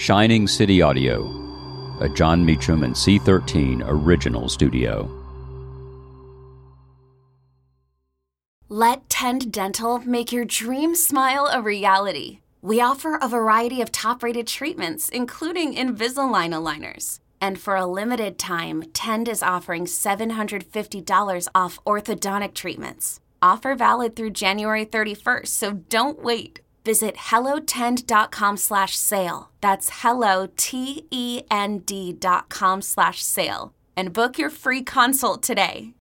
Shining 0.00 0.48
City 0.48 0.80
Audio, 0.80 1.26
a 2.00 2.08
Jon 2.08 2.42
Meacham 2.42 2.84
and 2.84 2.94
C13 2.94 3.82
original 3.84 4.48
studio. 4.48 5.10
Let 8.70 9.10
Tend 9.10 9.52
Dental 9.52 9.98
make 9.98 10.32
your 10.32 10.46
dream 10.46 10.94
smile 10.94 11.50
a 11.52 11.60
reality. 11.60 12.38
We 12.62 12.80
offer 12.80 13.16
a 13.16 13.28
variety 13.28 13.82
of 13.82 13.92
top 13.92 14.22
rated 14.22 14.46
treatments, 14.46 15.10
including 15.10 15.74
Invisalign 15.74 16.54
aligners. 16.54 17.18
And 17.38 17.60
for 17.60 17.76
a 17.76 17.84
limited 17.84 18.38
time, 18.38 18.84
Tend 18.94 19.28
is 19.28 19.42
offering 19.42 19.84
$750 19.84 21.48
off 21.54 21.78
orthodontic 21.84 22.54
treatments. 22.54 23.20
Offer 23.42 23.74
valid 23.74 24.16
through 24.16 24.30
January 24.30 24.86
31st, 24.86 25.48
so 25.48 25.72
don't 25.74 26.22
wait. 26.22 26.60
Visit 26.84 27.16
hellotend.com 27.16 28.56
slash 28.56 28.96
sale. 28.96 29.50
That's 29.60 29.90
hello, 30.02 30.48
T-E-N-D 30.56 32.12
dot 32.14 32.48
com 32.48 32.82
slash 32.82 33.22
sale. 33.22 33.72
And 33.96 34.12
book 34.12 34.38
your 34.38 34.50
free 34.50 34.82
consult 34.82 35.42
today. 35.42 35.94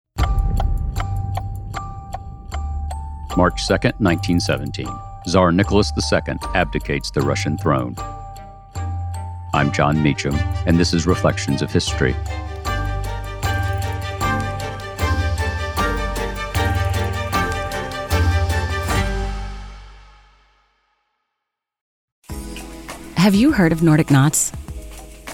March 3.38 3.68
2nd, 3.68 4.00
1917. 4.00 4.88
Tsar 5.28 5.52
Nicholas 5.52 5.92
II 5.96 6.36
abdicates 6.56 7.12
the 7.12 7.22
Russian 7.22 7.58
throne. 7.58 7.96
I'm 9.54 9.72
Jon 9.72 10.02
Meacham, 10.02 10.36
and 10.66 10.80
this 10.80 10.94
is 10.94 11.06
Reflections 11.06 11.62
of 11.62 11.72
History. 11.72 12.16
Have 23.18 23.34
you 23.34 23.52
heard 23.52 23.72
of 23.72 23.82
Nordic 23.82 24.12
Knots? 24.12 24.52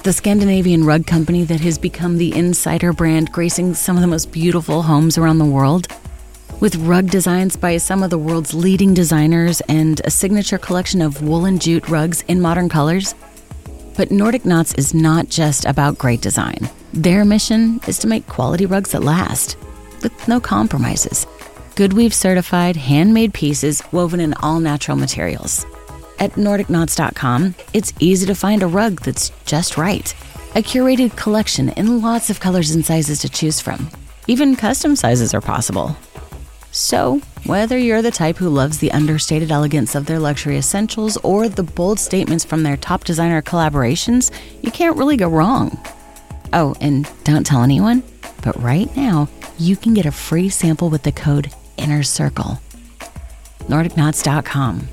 The 0.03 0.13
Scandinavian 0.13 0.85
rug 0.85 1.05
company 1.05 1.43
that 1.43 1.59
has 1.59 1.77
become 1.77 2.17
the 2.17 2.33
insider 2.33 2.93
brand 2.93 3.33
gracing 3.33 3.73
some 3.73 3.97
of 3.97 4.01
the 4.01 4.07
most 4.07 4.31
beautiful 4.31 4.83
homes 4.83 5.17
around 5.17 5.37
the 5.37 5.45
world? 5.45 5.89
With 6.61 6.77
rug 6.77 7.09
designs 7.09 7.57
by 7.57 7.75
some 7.77 8.01
of 8.01 8.09
the 8.09 8.17
world's 8.17 8.53
leading 8.53 8.93
designers 8.93 9.59
and 9.67 9.99
a 10.05 10.09
signature 10.09 10.57
collection 10.57 11.01
of 11.01 11.21
woolen 11.21 11.59
jute 11.59 11.89
rugs 11.89 12.21
in 12.29 12.39
modern 12.39 12.69
colors? 12.69 13.15
But 13.97 14.11
Nordic 14.11 14.45
Knots 14.45 14.73
is 14.75 14.93
not 14.93 15.27
just 15.27 15.65
about 15.65 15.97
great 15.97 16.21
design. 16.21 16.69
Their 16.93 17.25
mission 17.25 17.81
is 17.85 17.99
to 17.99 18.07
make 18.07 18.25
quality 18.27 18.65
rugs 18.65 18.93
that 18.93 19.03
last, 19.03 19.57
with 20.01 20.27
no 20.29 20.39
compromises. 20.39 21.27
Goodweave 21.75 22.13
certified, 22.13 22.77
handmade 22.77 23.33
pieces 23.33 23.83
woven 23.91 24.21
in 24.21 24.33
all 24.35 24.61
natural 24.61 24.95
materials. 24.95 25.65
At 26.19 26.33
NordicKnots.com, 26.33 27.55
it's 27.73 27.93
easy 27.99 28.25
to 28.27 28.35
find 28.35 28.63
a 28.63 28.67
rug 28.67 29.01
that's 29.01 29.31
just 29.45 29.77
right. 29.77 30.13
A 30.55 30.61
curated 30.61 31.15
collection 31.17 31.69
in 31.69 32.01
lots 32.01 32.29
of 32.29 32.39
colors 32.39 32.71
and 32.71 32.85
sizes 32.85 33.19
to 33.19 33.29
choose 33.29 33.59
from. 33.59 33.89
Even 34.27 34.55
custom 34.55 34.95
sizes 34.95 35.33
are 35.33 35.41
possible. 35.41 35.97
So, 36.71 37.21
whether 37.45 37.77
you're 37.77 38.01
the 38.01 38.11
type 38.11 38.37
who 38.37 38.49
loves 38.49 38.77
the 38.77 38.91
understated 38.91 39.51
elegance 39.51 39.95
of 39.95 40.05
their 40.05 40.19
luxury 40.19 40.57
essentials 40.57 41.17
or 41.17 41.49
the 41.49 41.63
bold 41.63 41.99
statements 41.99 42.45
from 42.45 42.63
their 42.63 42.77
top 42.77 43.03
designer 43.03 43.41
collaborations, 43.41 44.31
you 44.61 44.71
can't 44.71 44.97
really 44.97 45.17
go 45.17 45.27
wrong. 45.27 45.77
Oh, 46.51 46.75
and 46.81 47.09
don't 47.23 47.45
tell 47.45 47.63
anyone, 47.63 48.01
but 48.43 48.59
right 48.61 48.95
now, 48.95 49.27
you 49.59 49.75
can 49.75 49.93
get 49.93 50.05
a 50.05 50.11
free 50.11 50.49
sample 50.49 50.89
with 50.89 51.03
the 51.03 51.11
code 51.11 51.53
Inner 51.77 52.03
Circle. 52.03 52.59
NordicKnots.com. 53.67 54.87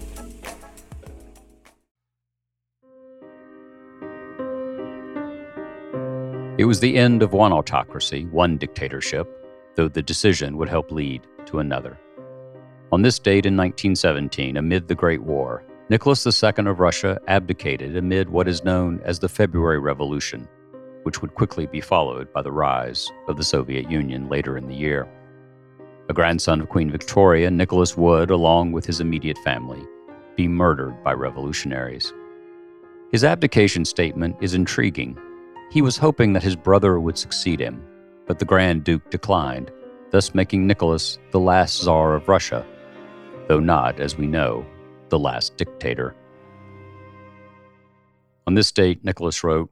It 6.60 6.66
was 6.66 6.78
the 6.78 6.98
end 6.98 7.22
of 7.22 7.32
one 7.32 7.54
autocracy, 7.54 8.26
one 8.26 8.58
dictatorship, 8.58 9.26
though 9.76 9.88
the 9.88 10.02
decision 10.02 10.58
would 10.58 10.68
help 10.68 10.92
lead 10.92 11.26
to 11.46 11.60
another. 11.60 11.98
On 12.92 13.00
this 13.00 13.18
date 13.18 13.46
in 13.46 13.56
1917, 13.56 14.58
amid 14.58 14.86
the 14.86 14.94
Great 14.94 15.22
War, 15.22 15.64
Nicholas 15.88 16.26
II 16.26 16.66
of 16.66 16.78
Russia 16.78 17.18
abdicated 17.28 17.96
amid 17.96 18.28
what 18.28 18.46
is 18.46 18.62
known 18.62 19.00
as 19.06 19.18
the 19.18 19.26
February 19.26 19.78
Revolution, 19.78 20.46
which 21.04 21.22
would 21.22 21.34
quickly 21.34 21.64
be 21.64 21.80
followed 21.80 22.30
by 22.30 22.42
the 22.42 22.52
rise 22.52 23.10
of 23.26 23.38
the 23.38 23.42
Soviet 23.42 23.90
Union 23.90 24.28
later 24.28 24.58
in 24.58 24.68
the 24.68 24.76
year. 24.76 25.08
A 26.10 26.12
grandson 26.12 26.60
of 26.60 26.68
Queen 26.68 26.90
Victoria, 26.90 27.50
Nicholas 27.50 27.96
would, 27.96 28.28
along 28.28 28.72
with 28.72 28.84
his 28.84 29.00
immediate 29.00 29.38
family, 29.38 29.82
be 30.36 30.46
murdered 30.46 31.02
by 31.02 31.14
revolutionaries. 31.14 32.12
His 33.12 33.24
abdication 33.24 33.86
statement 33.86 34.36
is 34.42 34.52
intriguing 34.52 35.18
he 35.70 35.80
was 35.80 35.96
hoping 35.96 36.32
that 36.32 36.42
his 36.42 36.56
brother 36.56 36.98
would 36.98 37.16
succeed 37.16 37.60
him, 37.60 37.82
but 38.26 38.38
the 38.38 38.44
Grand 38.44 38.84
Duke 38.84 39.08
declined, 39.10 39.70
thus 40.10 40.34
making 40.34 40.66
Nicholas 40.66 41.18
the 41.30 41.40
last 41.40 41.80
Tsar 41.80 42.14
of 42.14 42.28
Russia, 42.28 42.66
though 43.46 43.60
not, 43.60 44.00
as 44.00 44.18
we 44.18 44.26
know, 44.26 44.66
the 45.08 45.18
last 45.18 45.56
dictator. 45.56 46.14
On 48.48 48.54
this 48.54 48.72
date, 48.72 49.04
Nicholas 49.04 49.44
wrote 49.44 49.70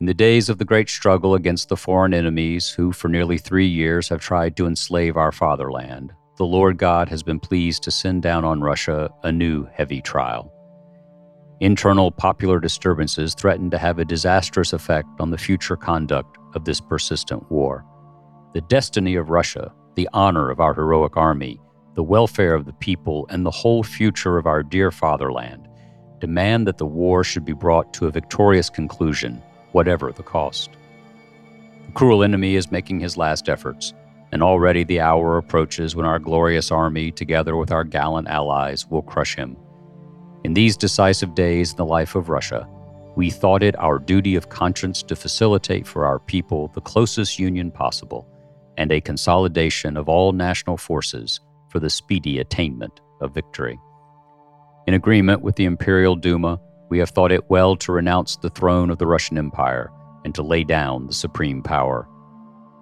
In 0.00 0.06
the 0.06 0.14
days 0.14 0.50
of 0.50 0.58
the 0.58 0.66
great 0.66 0.90
struggle 0.90 1.34
against 1.34 1.70
the 1.70 1.76
foreign 1.78 2.12
enemies 2.12 2.68
who 2.68 2.92
for 2.92 3.08
nearly 3.08 3.38
three 3.38 3.66
years 3.66 4.10
have 4.10 4.20
tried 4.20 4.54
to 4.56 4.66
enslave 4.66 5.16
our 5.16 5.32
fatherland, 5.32 6.12
the 6.36 6.44
Lord 6.44 6.76
God 6.76 7.08
has 7.08 7.22
been 7.22 7.40
pleased 7.40 7.82
to 7.84 7.90
send 7.90 8.22
down 8.22 8.44
on 8.44 8.60
Russia 8.60 9.10
a 9.22 9.32
new 9.32 9.66
heavy 9.72 10.02
trial. 10.02 10.52
Internal 11.60 12.10
popular 12.10 12.60
disturbances 12.60 13.34
threaten 13.34 13.70
to 13.70 13.78
have 13.78 13.98
a 13.98 14.04
disastrous 14.04 14.74
effect 14.74 15.08
on 15.20 15.30
the 15.30 15.38
future 15.38 15.76
conduct 15.76 16.36
of 16.54 16.66
this 16.66 16.82
persistent 16.82 17.50
war. 17.50 17.82
The 18.52 18.60
destiny 18.60 19.14
of 19.14 19.30
Russia, 19.30 19.72
the 19.94 20.08
honor 20.12 20.50
of 20.50 20.60
our 20.60 20.74
heroic 20.74 21.16
army, 21.16 21.58
the 21.94 22.02
welfare 22.02 22.54
of 22.54 22.66
the 22.66 22.74
people, 22.74 23.26
and 23.30 23.44
the 23.44 23.50
whole 23.50 23.82
future 23.82 24.36
of 24.36 24.46
our 24.46 24.62
dear 24.62 24.90
fatherland 24.90 25.66
demand 26.18 26.66
that 26.66 26.78
the 26.78 26.86
war 26.86 27.22
should 27.22 27.44
be 27.44 27.52
brought 27.52 27.92
to 27.92 28.06
a 28.06 28.10
victorious 28.10 28.70
conclusion, 28.70 29.42
whatever 29.72 30.12
the 30.12 30.22
cost. 30.22 30.70
The 31.86 31.92
cruel 31.92 32.22
enemy 32.22 32.56
is 32.56 32.70
making 32.70 33.00
his 33.00 33.18
last 33.18 33.50
efforts, 33.50 33.92
and 34.32 34.42
already 34.42 34.82
the 34.82 35.00
hour 35.00 35.36
approaches 35.36 35.94
when 35.94 36.06
our 36.06 36.18
glorious 36.18 36.70
army, 36.70 37.10
together 37.10 37.54
with 37.56 37.70
our 37.70 37.84
gallant 37.84 38.28
allies, 38.28 38.86
will 38.88 39.02
crush 39.02 39.36
him 39.36 39.56
in 40.46 40.54
these 40.54 40.76
decisive 40.76 41.34
days 41.34 41.72
in 41.72 41.76
the 41.76 41.84
life 41.84 42.14
of 42.14 42.28
Russia, 42.28 42.68
we 43.16 43.30
thought 43.30 43.64
it 43.64 43.76
our 43.80 43.98
duty 43.98 44.36
of 44.36 44.48
conscience 44.48 45.02
to 45.02 45.16
facilitate 45.16 45.88
for 45.88 46.06
our 46.06 46.20
people 46.20 46.68
the 46.68 46.80
closest 46.80 47.36
union 47.36 47.68
possible 47.68 48.28
and 48.78 48.92
a 48.92 49.00
consolidation 49.00 49.96
of 49.96 50.08
all 50.08 50.30
national 50.30 50.76
forces 50.76 51.40
for 51.68 51.80
the 51.80 51.90
speedy 51.90 52.38
attainment 52.38 53.00
of 53.20 53.34
victory. 53.34 53.76
In 54.86 54.94
agreement 54.94 55.42
with 55.42 55.56
the 55.56 55.64
Imperial 55.64 56.14
Duma, 56.14 56.60
we 56.90 56.98
have 57.00 57.10
thought 57.10 57.32
it 57.32 57.50
well 57.50 57.74
to 57.78 57.90
renounce 57.90 58.36
the 58.36 58.50
throne 58.50 58.88
of 58.88 58.98
the 58.98 59.06
Russian 59.08 59.38
Empire 59.38 59.90
and 60.24 60.32
to 60.36 60.44
lay 60.44 60.62
down 60.62 61.08
the 61.08 61.12
supreme 61.12 61.60
power. 61.60 62.08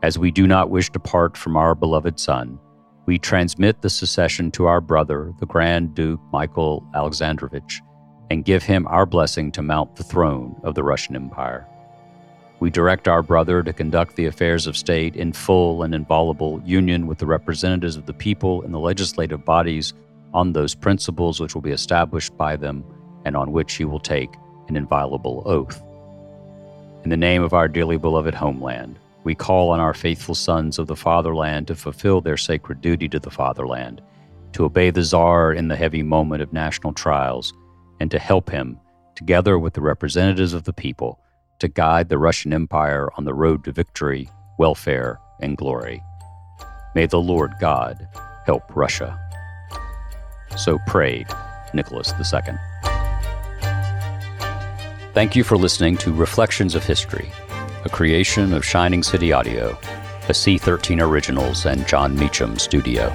As 0.02 0.18
we 0.18 0.30
do 0.30 0.46
not 0.46 0.68
wish 0.68 0.90
to 0.90 1.00
part 1.00 1.34
from 1.34 1.56
our 1.56 1.74
beloved 1.74 2.20
son, 2.20 2.58
we 3.06 3.18
transmit 3.18 3.82
the 3.82 3.90
succession 3.90 4.50
to 4.52 4.66
our 4.66 4.80
brother, 4.80 5.32
the 5.38 5.46
Grand 5.46 5.94
Duke 5.94 6.20
Michael 6.32 6.86
Alexandrovich, 6.94 7.80
and 8.30 8.44
give 8.44 8.62
him 8.62 8.86
our 8.88 9.06
blessing 9.06 9.52
to 9.52 9.62
mount 9.62 9.96
the 9.96 10.04
throne 10.04 10.58
of 10.62 10.74
the 10.74 10.82
Russian 10.82 11.14
Empire. 11.14 11.66
We 12.60 12.70
direct 12.70 13.08
our 13.08 13.22
brother 13.22 13.62
to 13.62 13.72
conduct 13.72 14.16
the 14.16 14.26
affairs 14.26 14.66
of 14.66 14.76
state 14.76 15.16
in 15.16 15.32
full 15.32 15.82
and 15.82 15.94
inviolable 15.94 16.62
union 16.64 17.06
with 17.06 17.18
the 17.18 17.26
representatives 17.26 17.96
of 17.96 18.06
the 18.06 18.14
people 18.14 18.62
in 18.62 18.72
the 18.72 18.78
legislative 18.78 19.44
bodies 19.44 19.92
on 20.32 20.52
those 20.52 20.74
principles 20.74 21.40
which 21.40 21.54
will 21.54 21.62
be 21.62 21.72
established 21.72 22.36
by 22.38 22.56
them 22.56 22.84
and 23.24 23.36
on 23.36 23.52
which 23.52 23.74
he 23.74 23.84
will 23.84 24.00
take 24.00 24.30
an 24.68 24.76
inviolable 24.76 25.42
oath. 25.44 25.82
In 27.04 27.10
the 27.10 27.16
name 27.16 27.42
of 27.42 27.52
our 27.52 27.68
dearly 27.68 27.98
beloved 27.98 28.34
homeland, 28.34 28.98
we 29.24 29.34
call 29.34 29.70
on 29.70 29.80
our 29.80 29.94
faithful 29.94 30.34
sons 30.34 30.78
of 30.78 30.86
the 30.86 30.94
fatherland 30.94 31.66
to 31.66 31.74
fulfill 31.74 32.20
their 32.20 32.36
sacred 32.36 32.80
duty 32.80 33.08
to 33.08 33.18
the 33.18 33.30
fatherland, 33.30 34.02
to 34.52 34.64
obey 34.64 34.90
the 34.90 35.02
Tsar 35.02 35.52
in 35.52 35.68
the 35.68 35.76
heavy 35.76 36.02
moment 36.02 36.42
of 36.42 36.52
national 36.52 36.92
trials, 36.92 37.52
and 38.00 38.10
to 38.10 38.18
help 38.18 38.50
him, 38.50 38.78
together 39.16 39.58
with 39.58 39.72
the 39.72 39.80
representatives 39.80 40.52
of 40.52 40.64
the 40.64 40.72
people, 40.72 41.18
to 41.58 41.68
guide 41.68 42.10
the 42.10 42.18
Russian 42.18 42.52
Empire 42.52 43.08
on 43.16 43.24
the 43.24 43.34
road 43.34 43.64
to 43.64 43.72
victory, 43.72 44.28
welfare, 44.58 45.18
and 45.40 45.56
glory. 45.56 46.02
May 46.94 47.06
the 47.06 47.20
Lord 47.20 47.54
God 47.60 48.06
help 48.44 48.64
Russia. 48.76 49.18
So 50.56 50.78
prayed 50.86 51.26
Nicholas 51.72 52.12
II. 52.12 52.54
Thank 55.14 55.34
you 55.34 55.44
for 55.44 55.56
listening 55.56 55.96
to 55.98 56.12
Reflections 56.12 56.74
of 56.74 56.84
History 56.84 57.32
a 57.84 57.88
creation 57.90 58.54
of 58.54 58.64
Shining 58.64 59.02
City 59.02 59.30
Audio, 59.30 59.70
a 60.28 60.32
C13 60.32 61.02
Originals 61.02 61.66
and 61.66 61.86
Jon 61.86 62.18
Meacham 62.18 62.58
studio. 62.58 63.14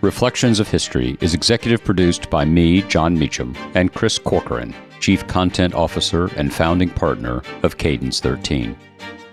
Reflections 0.00 0.60
of 0.60 0.68
History 0.68 1.18
is 1.20 1.34
executive 1.34 1.82
produced 1.82 2.30
by 2.30 2.44
me, 2.44 2.82
Jon 2.82 3.18
Meacham, 3.18 3.56
and 3.74 3.92
Chris 3.92 4.16
Corcoran, 4.16 4.74
Chief 5.00 5.26
Content 5.26 5.74
Officer 5.74 6.26
and 6.36 6.54
founding 6.54 6.88
partner 6.88 7.42
of 7.64 7.78
Cadence 7.78 8.20
13. 8.20 8.76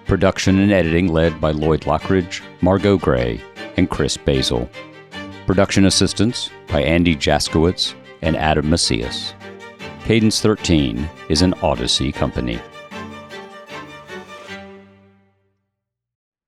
Production 0.06 0.58
and 0.58 0.72
editing 0.72 1.08
led 1.10 1.40
by 1.40 1.52
Lloyd 1.52 1.82
Lockridge, 1.82 2.42
Margot 2.62 2.98
Gray, 2.98 3.40
and 3.78 3.92
Chris 3.92 4.18
Basil. 4.18 4.68
Production 5.46 5.86
assistance 5.86 6.50
by 6.68 6.82
Andy 6.82 7.16
Jaskowitz 7.16 7.94
and 8.22 8.36
Adam 8.36 8.70
Macias. 8.70 9.34
Cadence 10.04 10.42
13 10.42 11.10
is 11.30 11.42
an 11.42 11.54
Odyssey 11.62 12.12
company. 12.12 12.60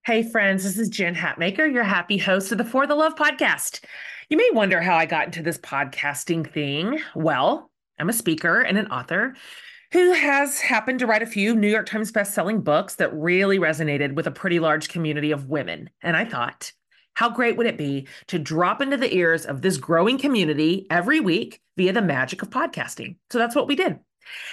Hey, 0.05 0.23
friends, 0.23 0.63
this 0.63 0.79
is 0.79 0.89
Jen 0.89 1.13
Hatmaker, 1.13 1.71
your 1.71 1.83
happy 1.83 2.17
host 2.17 2.51
of 2.51 2.57
the 2.57 2.65
For 2.65 2.87
the 2.87 2.95
Love 2.95 3.15
podcast. 3.15 3.81
You 4.29 4.37
may 4.37 4.49
wonder 4.53 4.81
how 4.81 4.95
I 4.95 5.05
got 5.05 5.25
into 5.25 5.43
this 5.43 5.57
podcasting 5.57 6.51
thing. 6.51 6.99
Well, 7.15 7.69
I'm 7.99 8.09
a 8.09 8.13
speaker 8.13 8.61
and 8.61 8.77
an 8.77 8.87
author 8.87 9.35
who 9.91 10.13
has 10.13 10.61
happened 10.61 10.99
to 10.99 11.07
write 11.07 11.21
a 11.21 11.27
few 11.27 11.55
New 11.55 11.67
York 11.67 11.85
Times 11.85 12.11
best-selling 12.11 12.61
books 12.61 12.95
that 12.95 13.13
really 13.13 13.59
resonated 13.59 14.13
with 14.13 14.25
a 14.25 14.31
pretty 14.31 14.59
large 14.59 14.89
community 14.89 15.31
of 15.31 15.49
women. 15.49 15.89
And 16.01 16.15
I 16.15 16.25
thought, 16.25 16.71
how 17.19 17.29
great 17.29 17.57
would 17.57 17.67
it 17.67 17.77
be 17.77 18.07
to 18.27 18.39
drop 18.39 18.81
into 18.81 18.95
the 18.95 19.13
ears 19.13 19.45
of 19.45 19.61
this 19.61 19.75
growing 19.75 20.17
community 20.17 20.87
every 20.89 21.19
week 21.19 21.59
via 21.75 21.91
the 21.91 22.01
magic 22.01 22.41
of 22.41 22.49
podcasting? 22.49 23.17
So 23.29 23.37
that's 23.37 23.57
what 23.57 23.67
we 23.67 23.75
did. 23.75 23.99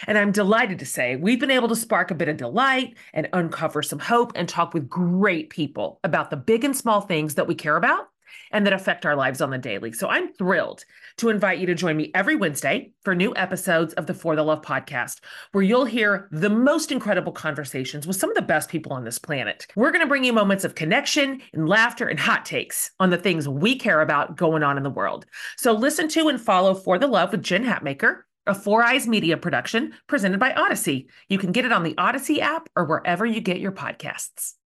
And 0.09 0.19
I'm 0.19 0.33
delighted 0.33 0.81
to 0.81 0.85
say 0.85 1.15
we've 1.15 1.39
been 1.39 1.53
able 1.53 1.69
to 1.69 1.77
spark 1.77 2.11
a 2.11 2.17
bit 2.17 2.29
of 2.29 2.39
delight 2.39 2.97
and 3.15 3.29
uncover 3.33 3.85
some 3.85 4.01
hope 4.01 4.33
and 4.35 4.49
talk 4.49 4.75
with 4.75 4.89
great 4.89 5.49
people 5.49 6.01
about 6.03 6.31
the 6.31 6.37
big 6.37 6.65
and 6.65 6.77
small 6.77 7.03
things 7.03 7.37
that 7.37 7.47
we 7.47 7.55
care 7.55 7.77
about 7.77 8.09
and 8.53 8.67
that 8.67 8.73
affect 8.73 9.07
our 9.07 9.17
lives 9.17 9.41
on 9.41 9.51
the 9.51 9.59
daily. 9.59 9.93
So 9.93 10.09
I'm 10.09 10.33
thrilled 10.33 10.85
to 11.19 11.29
invite 11.29 11.59
you 11.59 11.67
to 11.67 11.75
join 11.75 11.97
me 11.97 12.11
every 12.15 12.37
Wednesday 12.37 12.93
for 13.03 13.15
new 13.15 13.35
episodes 13.37 13.95
of 13.95 14.07
the 14.07 14.15
For 14.15 14.37
the 14.37 14.43
Love 14.43 14.63
podcast, 14.63 15.21
where 15.53 15.65
you'll 15.65 15.85
hear 15.85 16.29
the 16.31 16.51
most 16.51 16.93
incredible 16.93 17.33
conversations 17.33 18.07
with 18.07 18.17
some 18.17 18.31
of 18.31 18.37
the 18.37 18.43
best 18.43 18.69
people 18.69 18.93
on 18.93 19.05
this 19.05 19.19
planet. 19.19 19.67
We're 19.77 19.93
going 19.93 20.05
to 20.05 20.09
bring 20.09 20.25
you 20.25 20.33
moments 20.33 20.65
of 20.65 20.75
connection 20.75 21.41
and 21.53 21.69
laughter 21.69 22.07
and 22.07 22.19
hot 22.19 22.45
takes 22.45 22.91
on 23.01 23.11
the 23.11 23.17
things 23.17 23.49
we 23.49 23.77
care 23.77 24.01
about 24.01 24.37
going 24.37 24.63
on 24.63 24.77
in 24.77 24.83
the 24.83 24.91
world. 24.91 25.27
So 25.57 25.73
listen 25.73 26.09
to 26.09 26.29
and 26.29 26.41
follow 26.41 26.75
For 26.75 26.99
the 26.99 27.07
Love 27.07 27.33
with 27.33 27.43
Jen 27.43 27.65
Hatmaker 27.65 28.23
a 28.47 28.55
Four 28.55 28.85
Eyes 28.85 29.09
Media 29.09 29.37
production 29.37 29.93
presented 30.07 30.39
by 30.39 30.53
Odyssey. 30.53 31.09
You 31.29 31.39
can 31.39 31.53
get 31.53 31.65
it 31.65 31.73
on 31.73 31.83
the 31.83 31.97
Odyssey 31.99 32.41
app 32.41 32.69
or 32.77 32.85
wherever 32.85 33.27
you 33.27 33.41
get 33.41 33.61
your 33.61 33.73
podcasts. 33.73 34.55